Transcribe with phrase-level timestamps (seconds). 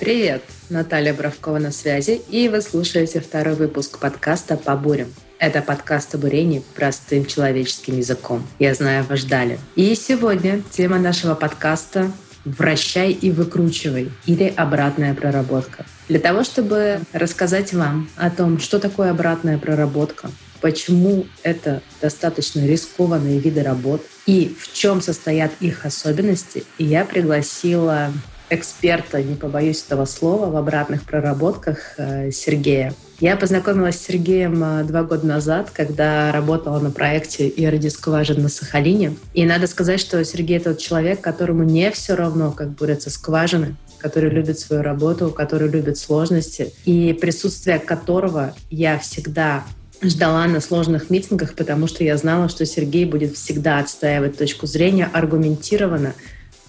[0.00, 0.42] Привет!
[0.70, 5.12] Наталья Бравкова на связи, и вы слушаете второй выпуск подкаста «По бурям».
[5.38, 8.46] Это подкаст о бурении простым человеческим языком.
[8.58, 9.58] Я знаю, вы ждали.
[9.76, 12.10] И сегодня тема нашего подкаста
[12.46, 15.84] «Вращай и выкручивай» или «Обратная проработка».
[16.08, 20.30] Для того, чтобы рассказать вам о том, что такое обратная проработка,
[20.62, 28.10] почему это достаточно рискованные виды работ и в чем состоят их особенности, я пригласила
[28.50, 32.92] эксперта, не побоюсь этого слова, в обратных проработках э, Сергея.
[33.20, 38.48] Я познакомилась с Сергеем э, два года назад, когда работала на проекте ERD скважин на
[38.48, 39.16] Сахалине.
[39.34, 44.30] И надо сказать, что Сергей тот человек, которому не все равно, как борются скважины, который
[44.30, 49.64] любит свою работу, который любит сложности, и присутствие которого я всегда
[50.02, 55.08] ждала на сложных митингах, потому что я знала, что Сергей будет всегда отстаивать точку зрения
[55.12, 56.14] аргументированно,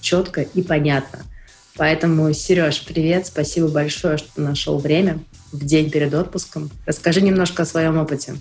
[0.02, 1.20] четко и понятно.
[1.78, 5.20] Поэтому, Сереж, привет, спасибо большое, что ты нашел время
[5.52, 6.70] в день перед отпуском.
[6.86, 8.34] Расскажи немножко о своем опыте.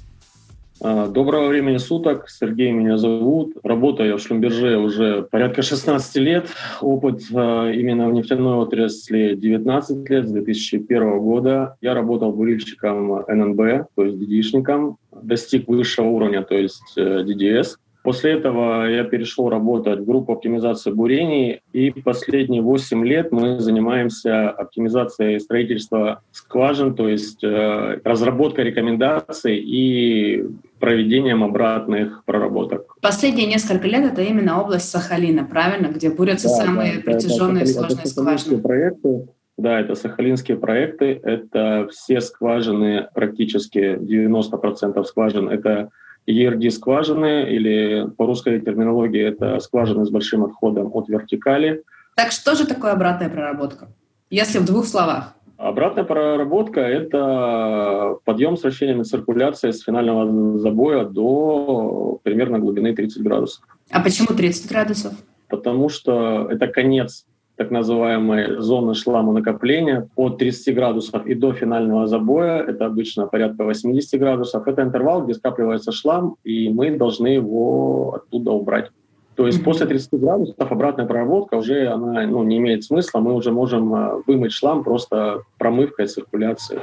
[0.83, 2.31] А, доброго времени суток.
[2.31, 3.53] Сергей меня зовут.
[3.63, 6.47] Работаю в Шлюмберже уже порядка 16 лет.
[6.81, 11.77] Опыт а, именно в нефтяной отрасли 19 лет, с 2001 года.
[11.83, 14.97] Я работал бурильщиком ННБ, то есть DD-шником.
[15.23, 17.77] Достиг высшего уровня, то есть DDS.
[18.03, 24.49] После этого я перешел работать в группу оптимизации бурений, и последние 8 лет мы занимаемся
[24.51, 30.47] оптимизацией строительства скважин, то есть э, разработкой рекомендаций и
[30.79, 32.97] проведением обратных проработок.
[33.03, 37.73] Последние несколько лет это именно область Сахалина, правильно, где бурятся да, самые да, протяженные это,
[37.73, 38.59] сложные это скважины.
[38.63, 39.29] Проекты.
[39.59, 45.91] Да, это сахалинские проекты, это все скважины, практически 90% скважин, это
[46.31, 51.83] ERD-скважины, или по русской терминологии это скважины с большим отходом от вертикали.
[52.17, 53.89] Так что же такое обратная проработка,
[54.31, 55.35] если в двух словах?
[55.57, 63.23] Обратная проработка– это подъем с вращением и циркуляцией с финального забоя до примерно глубины 30
[63.23, 63.63] градусов.
[63.91, 65.13] А почему 30 градусов?
[65.49, 67.27] Потому что это конец
[67.61, 73.65] так называемой зоны шлама накопления от 30 градусов и до финального забоя, это обычно порядка
[73.65, 78.91] 80 градусов, это интервал, где скапливается шлам, и мы должны его оттуда убрать.
[79.35, 79.65] То есть mm-hmm.
[79.65, 84.23] после 30 градусов обратная проработка уже она ну, не имеет смысла, мы уже можем э,
[84.27, 86.81] вымыть шлам просто промывкой, циркуляцией.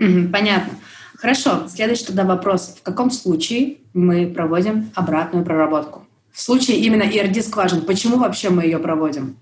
[0.00, 0.72] Mm-hmm, понятно.
[1.16, 2.76] Хорошо, следующий тогда вопрос.
[2.80, 6.06] В каком случае мы проводим обратную проработку?
[6.32, 9.36] В случае именно ERD-скважин, почему вообще мы ее проводим?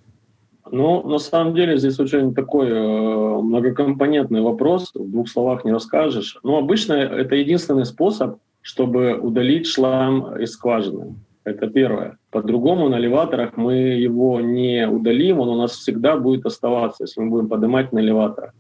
[0.71, 6.39] Ну, на самом деле здесь очень такой э, многокомпонентный вопрос, в двух словах не расскажешь.
[6.43, 11.15] Но обычно это единственный способ, чтобы удалить шлам из скважины.
[11.45, 12.19] Это первое.
[12.31, 17.31] По-другому на элеваторах мы его не удалим, он у нас всегда будет оставаться, если мы
[17.31, 18.53] будем поднимать на элеваторах.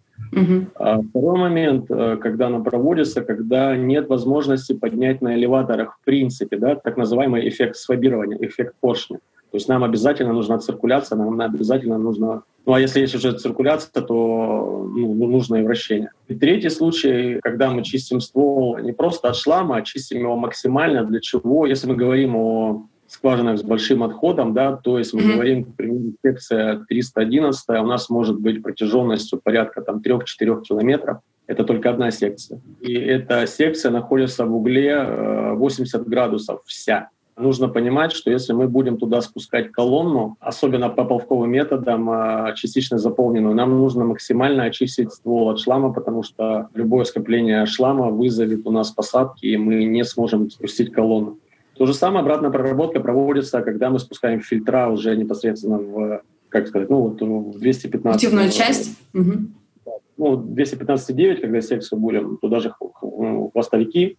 [0.74, 6.56] А второй момент, э, когда она проводится, когда нет возможности поднять на элеваторах в принципе,
[6.56, 9.18] да, так называемый эффект сфабирования, эффект поршня.
[9.50, 12.42] То есть нам обязательно нужна циркуляция, нам обязательно нужно...
[12.66, 16.10] Ну а если есть уже циркуляция, то ну, ну, нужно и вращение.
[16.28, 21.04] И третий случай, когда мы чистим ствол не просто от шлама, а чистим его максимально.
[21.04, 21.66] Для чего?
[21.66, 25.32] Если мы говорим о скважинах с большим отходом, да, то есть мы mm-hmm.
[25.32, 31.18] говорим, к примеру, секция 311, у нас может быть протяженностью порядка там 3-4 километров.
[31.46, 32.60] Это только одна секция.
[32.80, 38.68] И эта секция находится в угле 80 э, градусов вся нужно понимать, что если мы
[38.68, 45.12] будем туда спускать колонну, особенно по полковым методам, а, частично заполненную, нам нужно максимально очистить
[45.12, 50.04] ствол от шлама, потому что любое скопление шлама вызовет у нас посадки, и мы не
[50.04, 51.38] сможем спустить колонну.
[51.78, 56.88] То же самое обратная проработка проводится, когда мы спускаем фильтра уже непосредственно в, как сказать,
[56.88, 58.16] ну вот в 215.
[58.16, 58.98] Активную часть?
[59.14, 59.32] Угу.
[60.18, 62.72] Ну, 215,9, когда секцию будем, туда же
[63.52, 64.16] хвостовики,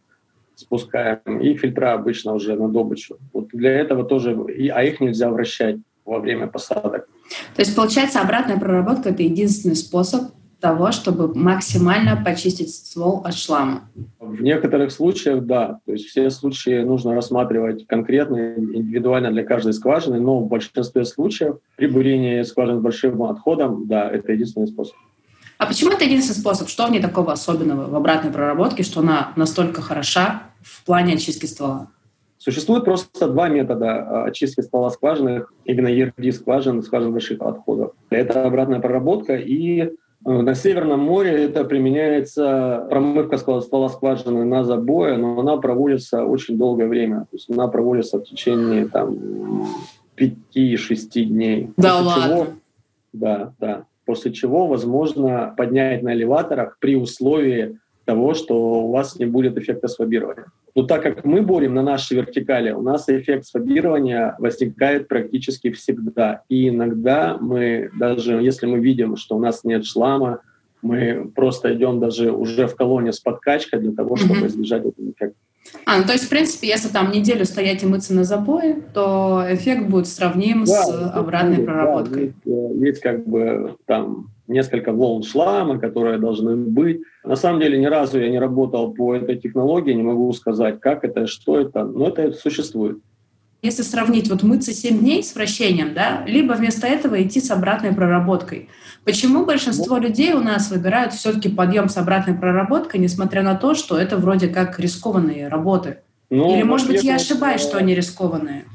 [0.55, 3.17] спускаем, и фильтра обычно уже на добычу.
[3.33, 7.07] Вот для этого тоже, и, а их нельзя вращать во время посадок.
[7.55, 13.89] То есть, получается, обратная проработка– это единственный способ того, чтобы максимально почистить ствол от шлама?
[14.19, 15.79] В некоторых случаях, да.
[15.85, 21.57] То есть все случаи нужно рассматривать конкретно, индивидуально для каждой скважины, но в большинстве случаев
[21.75, 24.95] при бурении скважин с большим отходом, да, это единственный способ.
[25.57, 26.69] А почему это единственный способ?
[26.69, 31.45] Что в ней такого особенного в обратной проработке, что она настолько хороша в плане очистки
[31.45, 31.89] ствола?
[32.37, 37.93] Существует просто два метода а, очистки ствола скважины, именно ERD скважин, скважин больших отходов.
[38.11, 39.91] Это обратная проработка и
[40.27, 46.87] на Северном море это применяется промывка ствола скважины на забое, но она проводится очень долгое
[46.87, 47.21] время.
[47.21, 49.65] То есть она проводится в течение там,
[50.17, 51.71] 5-6 дней.
[51.77, 52.35] Да ладно?
[52.35, 52.47] Чего,
[53.13, 53.85] да, да.
[54.05, 59.87] после чего возможно поднять на элеваторах при условии того, что у вас не будет эффекта
[59.87, 60.47] сфобирования.
[60.77, 66.43] Но так как мы борем на нашей вертикали, у нас эффект сфобирования возникает практически всегда.
[66.49, 70.41] И иногда мы, даже если мы видим, что у нас нет шлама,
[70.83, 74.47] мы просто идем даже уже в колонне с подкачкой для того, чтобы mm-hmm.
[74.47, 75.35] избежать этого эффекта.
[75.87, 79.43] А, ну то есть, в принципе, если там неделю стоять и мыться на забое, то
[79.49, 82.35] эффект будет сравним да, с обратной проработкой.
[82.45, 87.01] Да, есть, есть как бы там несколько волн шлама, которые должны быть.
[87.23, 91.03] На самом деле ни разу я не работал по этой технологии, не могу сказать, как
[91.03, 92.97] это, что это, но это существует.
[93.63, 97.91] Если сравнить вот мыться 7 дней с вращением, да, либо вместо этого идти с обратной
[97.91, 98.69] проработкой.
[99.03, 103.97] Почему большинство людей у нас выбирают все-таки подъем с обратной проработкой, несмотря на то, что
[103.97, 105.97] это вроде как рискованные работы?
[106.29, 108.65] Ну, Или, может быть, я ошибаюсь, что они рискованные?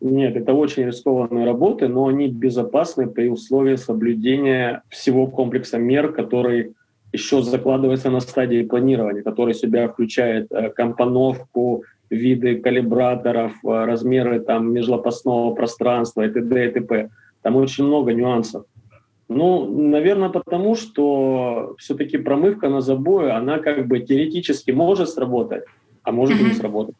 [0.00, 6.74] Нет, это очень рискованные работы, но они безопасны при условии соблюдения всего комплекса мер, который
[7.12, 14.40] еще закладывается на стадии планирования, который в себя включает э, компоновку, виды калибраторов, э, размеры
[14.40, 16.66] там межлопастного пространства и т.д.
[16.66, 17.10] и т.п.
[17.42, 18.64] Там очень много нюансов.
[19.28, 25.64] Ну, наверное, потому что все-таки промывка на забое, она как бы теоретически может сработать,
[26.02, 26.44] а может mm-hmm.
[26.44, 26.96] и не сработать.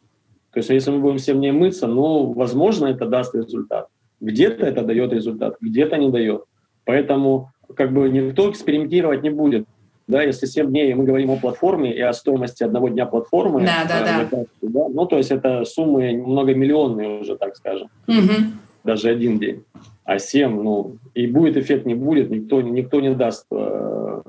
[0.53, 3.87] То есть если мы будем всем не мыться, ну, возможно, это даст результат.
[4.19, 6.43] Где-то это дает результат, где-то не дает.
[6.85, 9.65] Поэтому как бы никто экспериментировать не будет.
[10.07, 13.85] Да, если 7 дней мы говорим о платформе и о стоимости одного дня платформы, да,
[13.87, 14.23] да, да.
[14.23, 17.87] Это, да ну, то есть это суммы многомиллионные уже, так скажем.
[18.07, 18.51] Угу.
[18.83, 19.63] Даже один день.
[20.03, 24.21] А 7, ну, и будет эффект, не будет, никто, никто не даст э,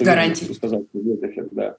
[0.00, 0.52] гарантии.
[0.52, 1.76] сказать, будет эффект, да.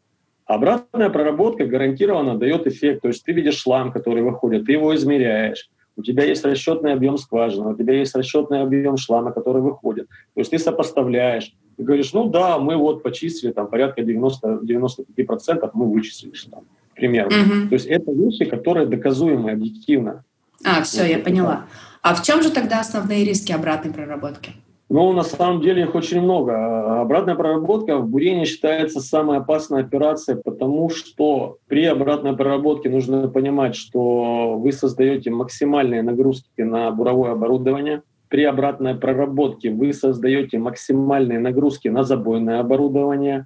[0.49, 3.03] Обратная проработка гарантированно дает эффект.
[3.03, 5.69] То есть ты видишь шлам, который выходит, ты его измеряешь.
[5.95, 10.07] У тебя есть расчетный объем скважины, у тебя есть расчетный объем шлама, который выходит.
[10.07, 11.53] То есть ты сопоставляешь.
[11.77, 16.63] Ты говоришь, ну да, мы вот почистили там порядка 90, 95% мы вычислили шлам.
[16.95, 17.43] Примерно.
[17.43, 17.69] Угу.
[17.69, 20.23] То есть это вещи, которые доказуемы объективно.
[20.65, 21.67] А, все, я поняла.
[22.01, 24.53] А в чем же тогда основные риски обратной проработки?
[24.89, 27.01] Ну, на самом деле их очень много.
[27.01, 33.75] Обратная проработка в бурении считается самой опасной операцией, потому что при обратной проработке нужно понимать,
[33.75, 38.01] что вы создаете максимальные нагрузки на буровое оборудование.
[38.29, 43.45] При обратной проработке вы создаете максимальные нагрузки на забойное оборудование.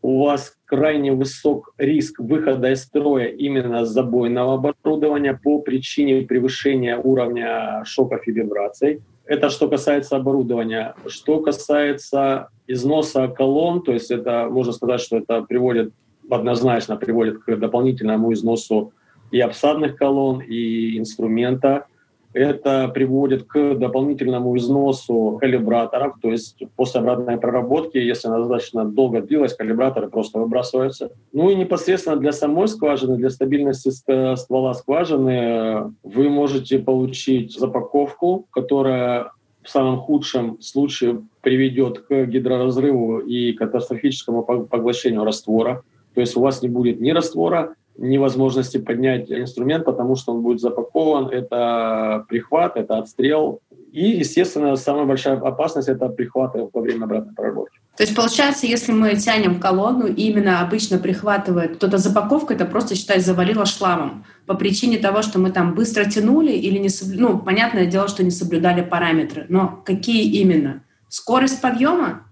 [0.00, 7.84] У вас крайне высок риск выхода из строя именно забойного оборудования по причине превышения уровня
[7.84, 9.00] шоков и вибраций.
[9.32, 10.94] Это что касается оборудования.
[11.06, 15.94] Что касается износа колонн, то есть это можно сказать, что это приводит
[16.30, 18.92] однозначно приводит к дополнительному износу
[19.30, 21.86] и обсадных колонн, и инструмента
[22.32, 29.20] это приводит к дополнительному износу калибраторов, то есть после обратной проработки, если она достаточно долго
[29.20, 31.12] длилась, калибраторы просто выбрасываются.
[31.32, 33.90] Ну и непосредственно для самой скважины, для стабильности
[34.36, 39.32] ствола скважины вы можете получить запаковку, которая
[39.62, 45.82] в самом худшем случае приведет к гидроразрыву и катастрофическому поглощению раствора.
[46.14, 50.60] То есть у вас не будет ни раствора, невозможности поднять инструмент, потому что он будет
[50.60, 51.28] запакован.
[51.28, 53.60] Это прихват, это отстрел.
[53.92, 57.78] И, естественно, самая большая опасность— это прихваты во время обратной проработки.
[57.96, 62.94] То есть, получается, если мы тянем колонну, именно обычно прихватывает, то эта запаковка, это просто,
[62.94, 67.38] считай, завалила шламом по причине того, что мы там быстро тянули или не соблюдали, ну,
[67.38, 70.82] понятное дело, что не соблюдали параметры, но какие именно?
[71.08, 72.22] Скорость подъема?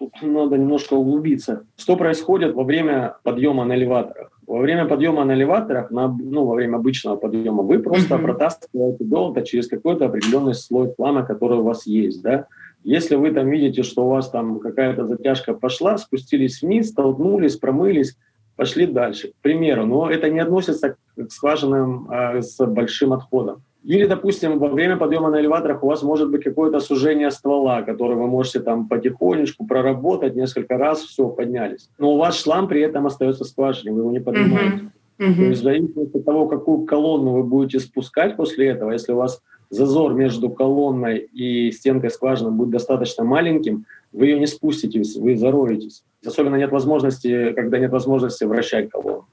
[0.00, 1.64] Тут надо немножко углубиться.
[1.76, 4.33] Что происходит во время подъема на элеваторах?
[4.46, 8.22] Во время подъема на элеваторах, на, ну, во время обычного подъема, вы просто mm-hmm.
[8.22, 12.46] протаскиваете долго через какой-то определенный слой хлама, который у вас есть, да.
[12.82, 18.16] Если вы там видите, что у вас там какая-то затяжка пошла, спустились вниз, столкнулись, промылись,
[18.56, 19.28] пошли дальше.
[19.28, 23.62] К примеру, но это не относится к скважинам а, с большим отходом.
[23.84, 28.14] Или, допустим, во время подъема на элеваторах у вас может быть какое-то сужение ствола, которое
[28.14, 31.90] вы можете там потихонечку проработать несколько раз, все, поднялись.
[31.98, 34.90] Но у вас шлам при этом остается скважине, вы его не поднимаете.
[35.18, 35.28] Uh-huh.
[35.28, 35.36] Uh-huh.
[35.36, 39.16] То есть в зависимости от того, какую колонну вы будете спускать после этого, если у
[39.16, 45.36] вас зазор между колонной и стенкой скважины будет достаточно маленьким, вы ее не спустите, вы
[45.36, 46.04] зароетесь.
[46.24, 49.26] Особенно нет возможности, когда нет возможности вращать колонну.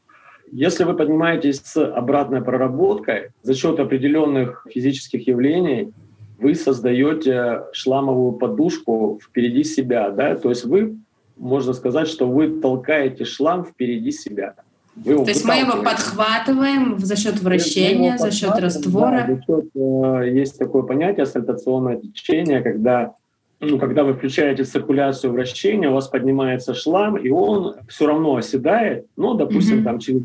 [0.52, 5.94] Если вы поднимаетесь с обратной проработкой за счет определенных физических явлений,
[6.40, 10.98] вы создаете шламовую подушку впереди себя, да, то есть вы,
[11.38, 14.56] можно сказать, что вы толкаете шлам впереди себя.
[14.96, 19.26] Вы то есть мы его подхватываем за счет вращения, за счет раствора?
[19.28, 23.14] Да, за счет, э, есть такое понятие сальтационное течение, когда
[23.62, 29.06] ну, когда вы включаете циркуляцию вращения, у вас поднимается шлам, и он все равно оседает,
[29.16, 29.84] ну, допустим, mm-hmm.
[29.84, 30.24] там через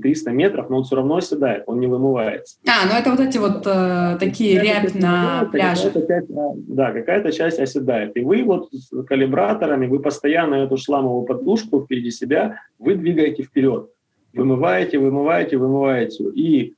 [0.00, 2.58] 300 метров, но он все равно оседает, он не вымывается.
[2.64, 5.90] А, ну это вот эти вот э, такие рябь на пляже.
[5.90, 6.32] Какая часть,
[6.68, 8.16] да, какая-то часть оседает.
[8.16, 13.90] И вы вот с калибраторами, вы постоянно эту шламовую подушку впереди себя, вы двигаете вперед.
[14.32, 16.24] Вымываете, вымываете, вымываете.
[16.34, 16.74] И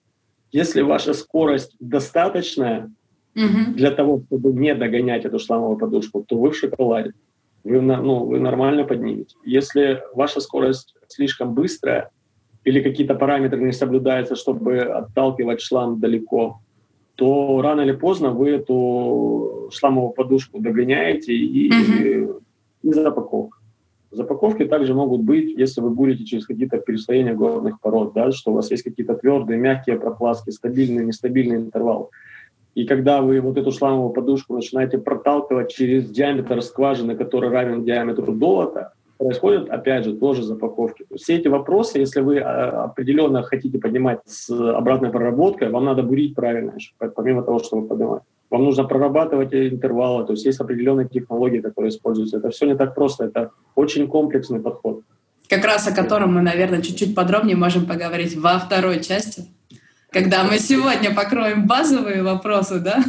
[0.53, 2.91] если ваша скорость достаточная,
[3.45, 3.75] угу.
[3.75, 7.13] для того, чтобы не догонять эту шламовую подушку, то вы в шоколаде.
[7.65, 9.37] Вы, ну, вы нормально поднимете.
[9.45, 12.11] Если ваша скорость слишком быстрая
[12.65, 16.61] или какие-то параметры не соблюдаются, чтобы отталкивать шлам далеко,
[17.15, 22.43] то рано или поздно вы эту шламовую подушку догоняете и, угу.
[22.83, 23.59] и запаковка.
[24.11, 28.55] Запаковки также могут быть, если вы будете через какие-то переслоения горных пород, да, что у
[28.55, 32.07] вас есть какие-то твердые, мягкие пропласки, стабильные, нестабильные интервалы.
[32.79, 38.33] И когда вы вот эту шламовую подушку начинаете проталкивать через диаметр скважины, который равен диаметру
[38.33, 41.05] долота, происходят, опять же, тоже запаковки.
[41.09, 46.05] То все эти вопросы, если вы а, определенно хотите поднимать с обратной проработкой, вам надо
[46.05, 46.75] бурить правильно,
[47.17, 48.25] помимо того, что вы поднимаете.
[48.49, 52.37] Вам нужно прорабатывать интервалы, то есть есть определенные технологии, которые используются.
[52.37, 55.01] Это все не так просто, это очень комплексный подход.
[55.49, 59.49] Как раз о котором мы, наверное, чуть-чуть подробнее можем поговорить во второй части
[60.11, 63.03] когда мы сегодня покроем базовые вопросы, да?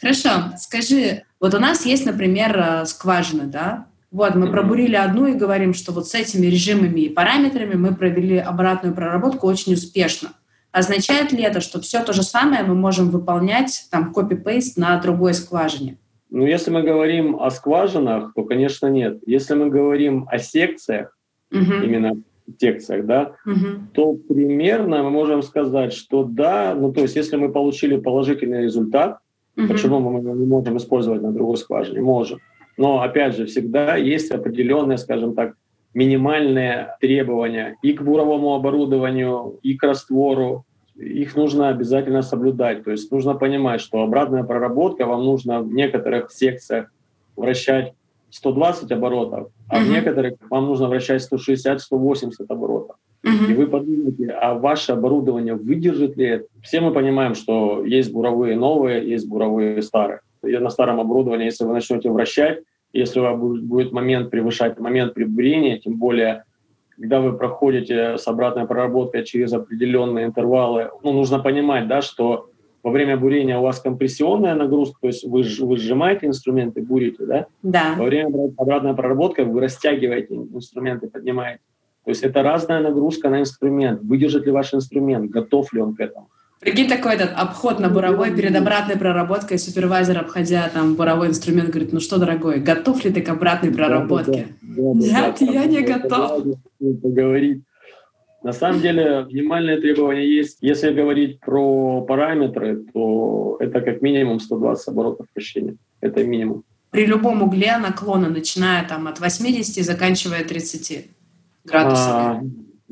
[0.00, 3.86] Хорошо, скажи, вот у нас есть, например, э, скважины, да?
[4.10, 8.38] Вот, мы пробурили одну и говорим, что вот с этими режимами и параметрами мы провели
[8.38, 10.30] обратную проработку очень успешно.
[10.72, 15.34] Означает ли это, что все то же самое мы можем выполнять, там, копи-пейст на другой
[15.34, 15.98] скважине?
[16.30, 19.18] Ну, если мы говорим о скважинах, то, конечно, нет.
[19.26, 21.16] Если мы говорим о секциях,
[21.52, 21.60] угу.
[21.60, 22.12] именно
[22.58, 23.86] секциях, да, угу.
[23.92, 29.18] то примерно мы можем сказать, что да, ну то есть если мы получили положительный результат,
[29.56, 29.68] угу.
[29.68, 32.00] почему мы не можем использовать на другой скважине?
[32.00, 32.38] Можем.
[32.76, 35.54] Но опять же, всегда есть определенные, скажем так,
[35.94, 40.64] минимальные требования и к буровому оборудованию, и к раствору.
[40.96, 42.84] Их нужно обязательно соблюдать.
[42.84, 46.92] То есть нужно понимать, что обратная проработка вам нужно в некоторых секциях
[47.36, 47.94] вращать
[48.30, 49.84] 120 оборотов, а uh-huh.
[49.84, 52.96] в некоторых вам нужно вращать 160-180 оборотов.
[53.24, 53.50] Uh-huh.
[53.50, 56.44] И вы подумайте, а ваше оборудование выдержит ли это?
[56.62, 60.20] Все мы понимаем, что есть буровые новые, есть буровые старые.
[60.42, 65.14] И на старом оборудовании, если вы начнете вращать, если у вас будет момент превышать момент
[65.14, 66.44] прибурения, тем более
[67.00, 72.49] когда вы проходите с обратной проработкой через определенные интервалы, ну, нужно понимать, да, что
[72.82, 77.46] во время бурения у вас компрессионная нагрузка, то есть вы, вы сжимаете инструменты, бурите, да?
[77.62, 77.94] Да.
[77.96, 81.60] Во время обратной проработки вы растягиваете инструменты, поднимаете.
[82.04, 84.00] То есть это разная нагрузка на инструмент.
[84.02, 86.28] Выдержит ли ваш инструмент, готов ли он к этому?
[86.60, 91.94] Прикинь, такой этот обход на буровой перед обратной проработкой, супервайзер, обходя там буровой инструмент, говорит,
[91.94, 94.48] ну что, дорогой, готов ли ты к обратной проработке?
[94.60, 96.44] Да, да, да, Нет, да, я не готов.
[96.78, 97.62] Поговорить.
[98.42, 100.58] На самом деле минимальные требования есть.
[100.60, 105.76] Если говорить про параметры, то это как минимум 120 оборотов вращения.
[106.00, 106.64] Это минимум.
[106.90, 111.10] При любом угле наклона, начиная там от 80 и заканчивая 30
[111.64, 112.06] градусов.
[112.08, 112.40] А,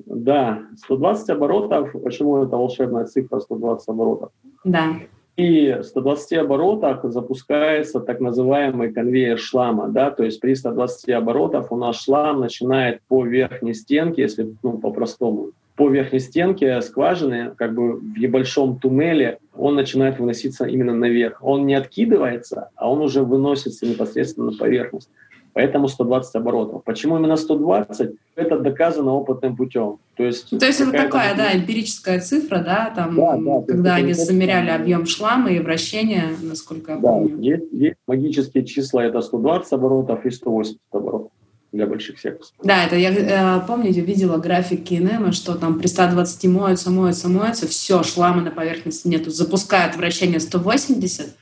[0.06, 1.92] да, 120 оборотов.
[2.04, 4.30] Почему это волшебная цифра 120 оборотов?
[4.64, 4.96] Да.
[5.38, 9.87] И 120 оборотах запускается так называемый конвейер шлама.
[9.87, 10.11] Да?
[10.11, 15.52] То есть при 120 оборотах у нас шлам начинает по верхней стенке, если ну, по-простому,
[15.76, 21.38] по верхней стенке скважины, как бы в небольшом туннеле, он начинает выноситься именно наверх.
[21.40, 25.09] Он не откидывается, а он уже выносится непосредственно на поверхность.
[25.58, 26.84] Поэтому 120 оборотов.
[26.84, 28.10] Почему именно 120?
[28.36, 29.98] Это доказано опытным путем.
[30.16, 34.12] То есть, То есть это такая, да, эмпирическая цифра, да, там, да, да, когда они
[34.12, 37.38] замеряли объем шлама и вращения, насколько я да, помню.
[37.40, 41.32] Есть, есть магические числа, это 120 оборотов и 180 оборотов
[41.72, 42.54] для больших секций.
[42.62, 47.66] Да, это я, э, помните, видела график Кинема, что там при 120 моются, моются, моются,
[47.66, 51.34] все, шлама на поверхности нету, запускают вращение 180,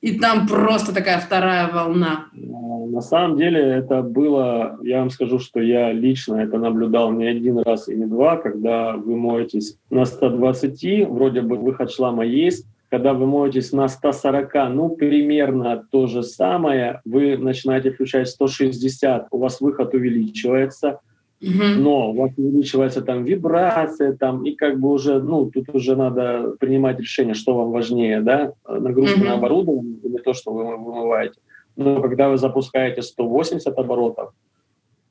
[0.00, 2.26] и там просто такая вторая волна.
[2.32, 7.58] На самом деле это было, я вам скажу, что я лично это наблюдал не один
[7.58, 13.14] раз и не два, когда вы моетесь на 120, вроде бы выход шлама есть, когда
[13.14, 19.60] вы моетесь на 140, ну, примерно то же самое, вы начинаете включать 160, у вас
[19.60, 21.00] выход увеличивается,
[21.40, 26.54] но у вас увеличивается там вибрация, там, и как бы уже, ну, тут уже надо
[26.58, 31.38] принимать решение, что вам важнее, да, нагрузка на оборудование или то, что вы вымываете.
[31.76, 34.32] Но когда вы запускаете 180 оборотов,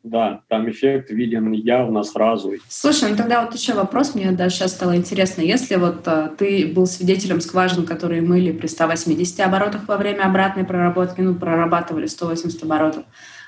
[0.05, 2.53] да, там эффект виден явно сразу.
[2.69, 5.41] Слушай, ну тогда вот еще вопрос, мне даже сейчас стало интересно.
[5.41, 10.63] Если вот а, ты был свидетелем скважин, которые мыли при 180 оборотах во время обратной
[10.63, 13.03] проработки, ну, прорабатывали 180 оборотов,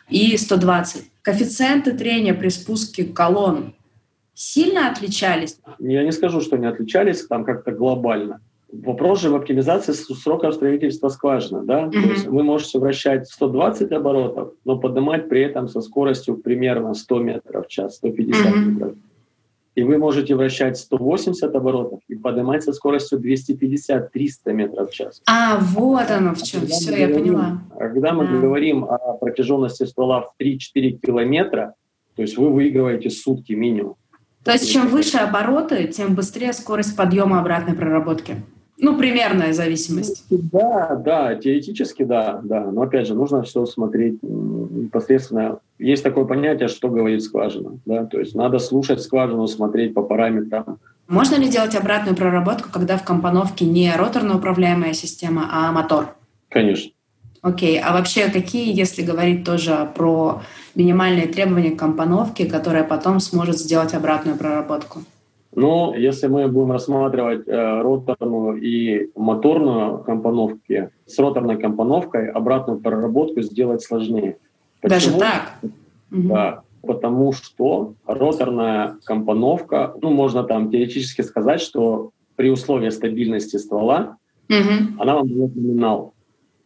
[0.09, 3.73] и 120, коэффициенты трения при спуске колонн
[4.33, 5.59] сильно отличались?
[5.79, 8.39] Я не скажу, что не отличались, там как-то глобально.
[8.71, 11.63] Вопрос же в оптимизации срока строительства скважины.
[11.63, 11.83] Да?
[11.83, 11.91] Mm-hmm.
[11.91, 17.19] То есть вы можете вращать 120 оборотов, но поднимать при этом со скоростью примерно 100
[17.19, 18.59] метров в час, 150 mm-hmm.
[18.59, 18.93] метров.
[19.77, 25.21] И вы можете вращать 180 оборотов и поднимать со скоростью 250-300 метров в час.
[25.27, 26.65] А, вот оно в чем.
[26.65, 27.61] Все, я говорим, поняла.
[27.77, 28.41] Когда мы а.
[28.41, 31.75] говорим о протяженности ствола в 3-4 километра,
[32.15, 33.97] то есть вы выигрываете сутки минимум.
[34.43, 38.37] То есть чем выше обороты, тем быстрее скорость подъема обратной проработки.
[38.79, 40.23] Ну, примерная зависимость.
[40.29, 42.71] Да, да, теоретически да, да.
[42.71, 45.59] Но опять же, нужно все смотреть непосредственно.
[45.79, 47.79] Есть такое понятие, что говорит скважина.
[47.85, 48.05] Да?
[48.05, 50.77] То есть надо слушать скважину, смотреть по параметрам.
[51.07, 56.15] Можно ли делать обратную проработку, когда в компоновке не роторно управляемая система, а мотор?
[56.49, 56.91] Конечно.
[57.41, 60.41] Окей, а вообще какие, если говорить тоже про
[60.75, 65.03] минимальные требования к компоновке, которая потом сможет сделать обратную проработку?
[65.57, 73.41] Но если мы будем рассматривать э, роторную и моторную компоновки, с роторной компоновкой обратную проработку
[73.41, 74.37] сделать сложнее.
[74.81, 75.17] Почему?
[75.17, 75.71] Даже так?
[76.11, 84.17] Да, потому что роторная компоновка, ну, можно там теоретически сказать, что при условии стабильности ствола
[84.47, 85.01] угу.
[85.01, 86.13] она вам дает номинал.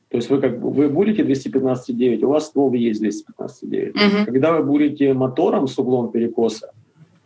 [0.10, 3.92] То есть вы как вы будете 215,9, у вас ствол есть 215,9.
[3.92, 4.26] Угу.
[4.26, 6.74] Когда вы будете мотором с углом перекоса,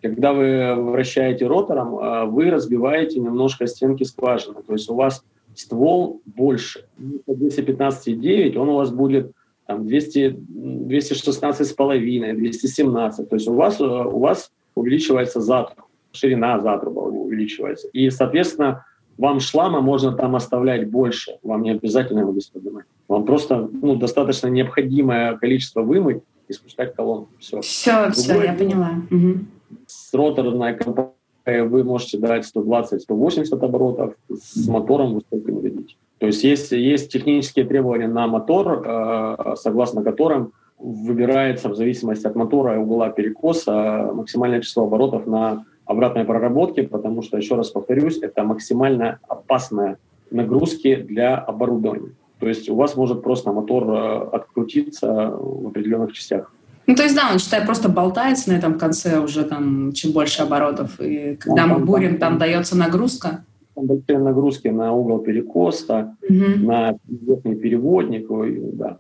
[0.06, 4.62] когда вы вращаете ротором, а, вы разбиваете немножко стенки скважины.
[4.62, 6.86] То есть у вас ствол больше.
[7.28, 9.32] 215,9, он у вас будет
[9.66, 13.30] там, 200, 216,5, 217.
[13.30, 17.88] То есть у вас, у вас увеличивается затруб, ширина затруба увеличивается.
[17.88, 18.86] И, соответственно,
[19.18, 21.40] вам шлама можно там оставлять больше.
[21.42, 22.86] Вам не обязательно его здесь поднимать.
[23.08, 27.30] Вам просто ну, достаточно необходимое количество вымыть и спускать колонку.
[27.40, 29.02] Все, все, все я поняла.
[29.10, 29.40] Угу
[29.88, 35.96] с роторной компанией вы можете дать 120-180 оборотов, с мотором вы столько не дадите.
[36.18, 42.36] То есть есть, есть технические требования на мотор, э, согласно которым выбирается в зависимости от
[42.36, 48.20] мотора и угла перекоса максимальное число оборотов на обратной проработке, потому что, еще раз повторюсь,
[48.22, 49.98] это максимально опасная
[50.32, 52.12] нагрузки для оборудования.
[52.40, 56.52] То есть у вас может просто мотор э, открутиться в определенных частях.
[56.88, 60.44] Ну, то есть, да, он, считай, просто болтается на этом конце уже там чуть больше
[60.44, 61.00] оборотов.
[61.00, 63.44] И когда мы бурим, там дается нагрузка.
[63.74, 66.66] Там большие нагрузки на угол перекоса, угу.
[66.66, 68.28] на верхний переводник,
[68.76, 69.00] да.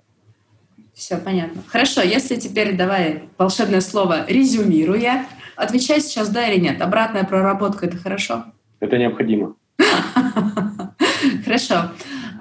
[0.93, 1.61] Все понятно.
[1.67, 5.25] Хорошо, если теперь давай волшебное слово резюмируя,
[5.57, 6.81] отвечай сейчас да или нет.
[6.81, 8.45] Обратная проработка— это хорошо?
[8.79, 9.55] Это необходимо.
[11.45, 11.91] Хорошо.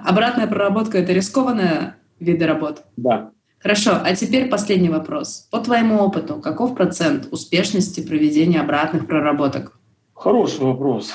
[0.05, 2.83] Обратная проработка— это рискованная виды работ?
[2.95, 3.31] Да.
[3.65, 5.47] Хорошо, а теперь последний вопрос.
[5.49, 9.79] По твоему опыту, каков процент успешности проведения обратных проработок?
[10.13, 11.13] Хороший вопрос.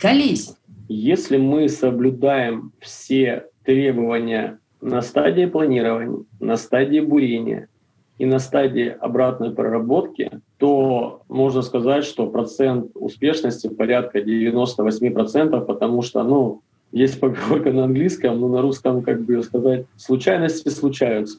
[0.00, 0.54] Колись.
[0.88, 7.68] Если мы соблюдаем все требования на стадии планирования, на стадии бурения
[8.16, 16.22] и на стадии обратной проработки, то можно сказать, что процент успешности порядка 98%, потому что
[16.22, 16.62] ну,
[16.94, 21.38] есть поговорка на английском, но на русском, как бы сказать, случайности случаются.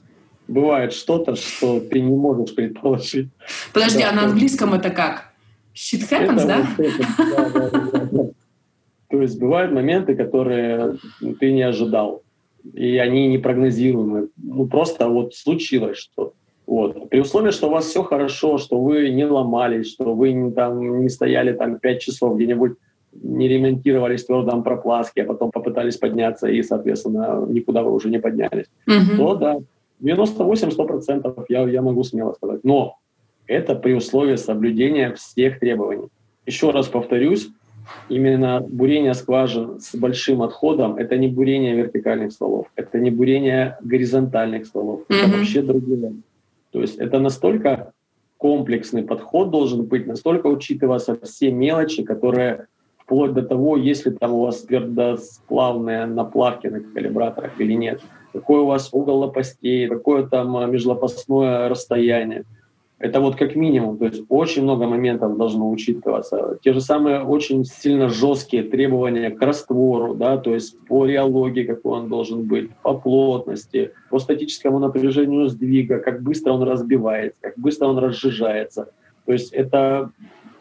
[0.49, 3.29] Бывает что-то, что ты не можешь предположить.
[3.73, 5.33] Подожди, да, а на английском это как?
[5.73, 6.67] Shit happens, это да?
[6.77, 8.23] Вот это, да, да, да, да?
[9.09, 10.97] То есть бывают моменты, которые
[11.39, 12.23] ты не ожидал,
[12.73, 14.27] и они непрогнозируемы.
[14.35, 16.33] Ну, просто вот случилось что-то.
[16.67, 17.09] Вот.
[17.09, 21.01] При условии, что у вас все хорошо, что вы не ломались, что вы не, там,
[21.01, 22.73] не стояли там 5 часов где-нибудь
[23.21, 28.19] не ремонтировались в твердом пропласке, а потом попытались подняться и, соответственно, никуда вы уже не
[28.19, 29.17] поднялись, mm-hmm.
[29.17, 29.57] то да,
[30.01, 32.63] 98-100% я, я могу смело сказать.
[32.63, 32.97] Но
[33.47, 36.07] это при условии соблюдения всех требований.
[36.45, 37.49] Еще раз повторюсь,
[38.09, 44.65] именно бурение скважин с большим отходом– это не бурение вертикальных стволов, это не бурение горизонтальных
[44.65, 45.15] стволов, mm-hmm.
[45.15, 46.13] это вообще другое.
[46.71, 47.93] То есть это настолько
[48.37, 52.67] комплексный подход должен быть, настолько учитываться все мелочи, которые
[53.05, 58.01] вплоть до того, если там у вас твердосплавные наплавки на калибраторах или нет,
[58.33, 62.43] какой у вас угол лопастей, какое там а, межлопастное расстояние.
[62.97, 63.97] Это вот как минимум.
[63.97, 66.57] То есть очень много моментов должно учитываться.
[66.63, 71.99] Те же самые очень сильно жесткие требования к раствору, да, то есть по реологии, какой
[71.99, 77.87] он должен быть, по плотности, по статическому напряжению сдвига, как быстро он разбивается, как быстро
[77.87, 78.89] он разжижается.
[79.25, 80.09] То есть это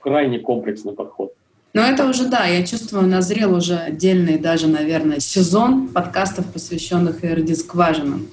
[0.01, 1.33] крайне комплексный подход.
[1.75, 8.29] Но это уже, да, я чувствую, назрел уже отдельный даже, наверное, сезон подкастов, посвященных РД-скважинам.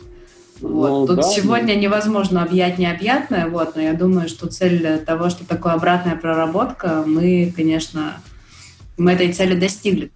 [0.61, 0.89] Вот.
[0.89, 1.79] Ну, Тут да, сегодня да.
[1.79, 7.51] невозможно объять необъятное, вот, но я думаю, что цель того, что такое обратная проработка, мы,
[7.55, 8.21] конечно,
[8.95, 10.11] мы этой цели достигли.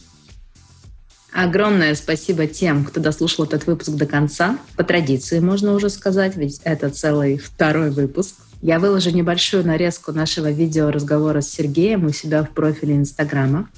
[1.34, 4.60] Огромное спасибо тем, кто дослушал этот выпуск до конца.
[4.78, 8.36] По традиции, можно уже сказать, ведь это целый второй выпуск.
[8.66, 13.70] Я выложу небольшую нарезку нашего видео-разговора с Сергеем у себя в профиле Инстаграма.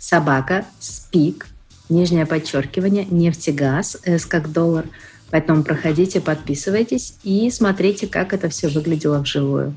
[0.00, 1.46] Собака, спик,
[1.88, 4.86] нижнее подчеркивание, нефтегаз, с как доллар–
[5.32, 9.74] Поэтому проходите, подписывайтесь и смотрите, как это все выглядело вживую.